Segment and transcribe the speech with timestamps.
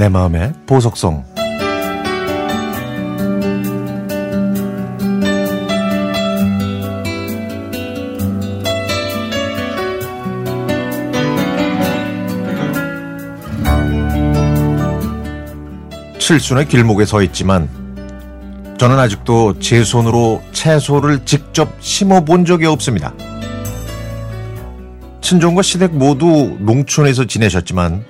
[0.00, 1.22] 내 마음의 보석성
[16.18, 17.68] 칠순의 길목에 서 있지만
[18.78, 23.12] 저는 아직도 제 손으로 채소를 직접 심어 본 적이 없습니다.
[25.20, 28.02] 친정과 시댁 모두 농촌에서 지내셨지만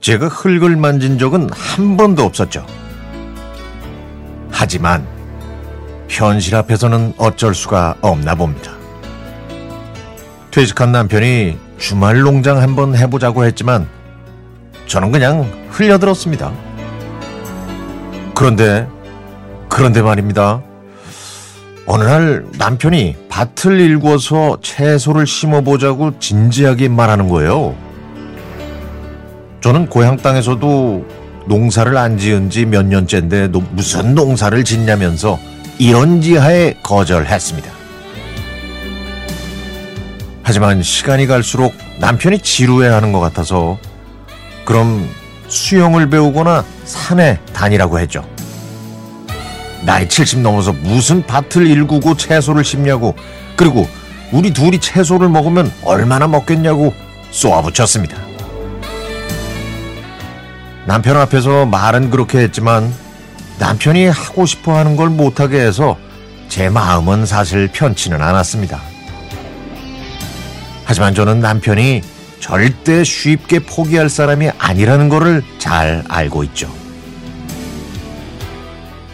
[0.00, 2.64] 제가 흙을 만진 적은 한 번도 없었죠.
[4.50, 5.06] 하지만
[6.08, 8.72] 현실 앞에서는 어쩔 수가 없나 봅니다.
[10.50, 13.88] 퇴직한 남편이 주말 농장 한번 해보자고 했지만
[14.86, 16.52] 저는 그냥 흘려들었습니다.
[18.34, 18.88] 그런데,
[19.68, 20.62] 그런데 말입니다.
[21.86, 27.76] 어느 날 남편이 밭을 일구어서 채소를 심어보자고 진지하게 말하는 거예요.
[29.60, 31.04] 저는 고향 땅에서도
[31.46, 35.38] 농사를 안 지은 지 몇 년째인데 무슨 농사를 짓냐면서
[35.78, 37.70] 이런 지하에 거절했습니다.
[40.42, 43.78] 하지만 시간이 갈수록 남편이 지루해하는 것 같아서
[44.64, 45.08] 그럼
[45.48, 48.24] 수영을 배우거나 산에 다니라고 했죠.
[49.84, 53.14] 나이 70 넘어서 무슨 밭을 일구고 채소를 심냐고
[53.56, 53.88] 그리고
[54.32, 56.92] 우리 둘이 채소를 먹으면 얼마나 먹겠냐고
[57.30, 58.16] 쏘아붙였습니다.
[60.86, 62.92] 남편 앞에서 말은 그렇게 했지만
[63.58, 65.96] 남편이 하고 싶어 하는 걸 못하게 해서
[66.48, 68.80] 제 마음은 사실 편치는 않았습니다.
[70.84, 72.02] 하지만 저는 남편이
[72.38, 76.72] 절대 쉽게 포기할 사람이 아니라는 것을 잘 알고 있죠.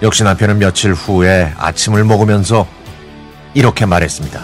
[0.00, 2.66] 역시 남편은 며칠 후에 아침을 먹으면서
[3.52, 4.40] 이렇게 말했습니다.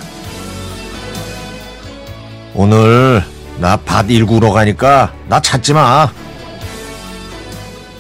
[2.55, 3.23] 오늘
[3.59, 6.11] 나 밭 일구러 가니까 나 찾지 마.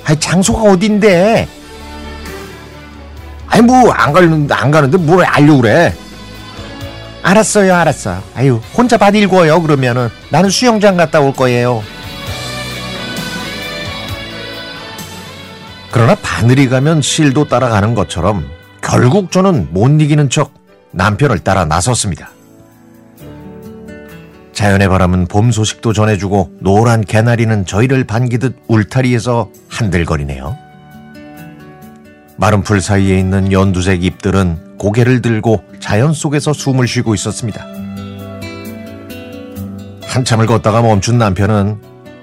[0.04, 1.48] 아니 장소가 어딘데?
[3.48, 5.94] 아니 뭐 안 가는데 안 가는데 뭘 알려 그래?
[7.22, 8.22] 알았어요, 알았어.
[8.34, 11.82] 아유 혼자 밭 일궈요 그러면은 나는 수영장 갔다 올 거예요.
[15.90, 18.46] 그러나 바늘이 가면 실도 따라가는 것처럼
[18.82, 20.52] 결국 저는 못 이기는 척
[20.90, 22.30] 남편을 따라 나섰습니다.
[24.54, 30.56] 자연의 바람은 봄 소식도 전해주고 노란 개나리는 저희를 반기듯 울타리에서 한들거리네요.
[32.36, 37.64] 마른 풀 사이에 있는 연두색 잎들은 고개를 들고 자연 속에서 숨을 쉬고 있었습니다.
[40.06, 41.80] 한참을 걷다가 멈춘 남편은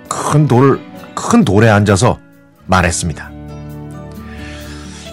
[0.08, 0.80] 큰 돌,
[1.14, 2.18] 큰 돌에 앉아서
[2.66, 3.32] 말했습니다.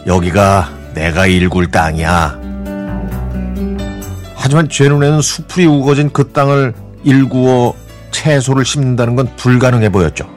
[0.06, 2.38] 여기가 내가 일굴 땅이야.
[4.36, 7.74] 하지만 제 눈에는 수풀이 우거진 그 땅을 일구어
[8.10, 10.28] 채소를 심는다는 건 불가능해 보였죠.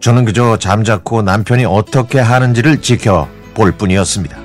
[0.00, 4.36] 저는 그저 잠자코 남편이 어떻게 하는지를 지켜볼 뿐이었습니다.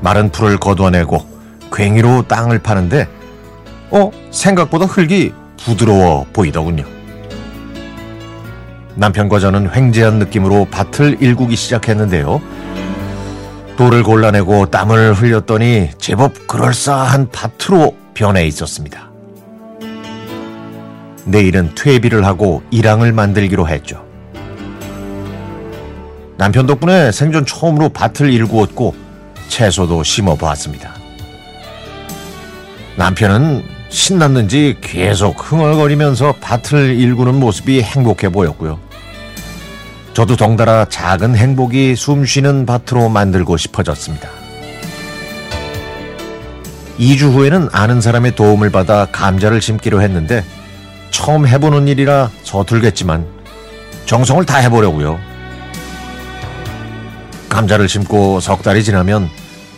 [0.00, 1.24] 마른 풀을 거둬내고
[1.70, 3.08] 괭이로 땅을 파는데
[3.90, 6.84] 어 생각보다 흙이 부드러워 보이더군요.
[8.96, 12.40] 남편과 저는 횡재한 느낌으로 밭을 일구기 시작했는데요.
[13.76, 19.10] 돌을 골라내고 땀을 흘렸더니 제법 그럴싸한 밭으로 변해 있었습니다.
[21.26, 24.04] 내일은 퇴비를 하고 일항을 만들기로 했죠.
[26.38, 28.94] 남편 덕분에 생전 처음으로 밭을 일구었고
[29.48, 30.94] 채소도 심어 보았습니다.
[32.96, 38.80] 남편은 신났는지 계속 흥얼거리면서 밭을 일구는 모습이 행복해 보였고요.
[40.14, 44.45] 저도 덩달아 작은 행복이 숨쉬는 밭으로 만들고 싶어졌습니다.
[46.98, 50.44] 2주 후에는 아는 사람의 도움을 받아 감자를 심기로 했는데
[51.10, 53.26] 처음 해보는 일이라 서툴겠지만
[54.06, 55.18] 정성을 다 해보려고요.
[57.48, 59.28] 감자를 심고 석 달이 지나면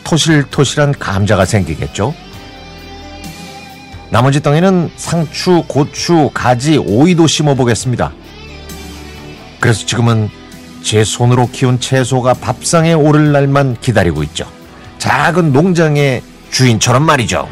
[0.05, 2.15] 토실토실한 감자가 생기겠죠.
[4.11, 8.13] 나머지 땅에는 상추, 고추, 가지, 오이도 심어보겠습니다.
[9.61, 10.31] 그래서 지금은
[10.83, 14.47] 제 손으로 키운 채소가 밥상에 오를 날만 기다리고 있죠.
[14.99, 17.49] 작은 농장의 주인처럼 말이죠.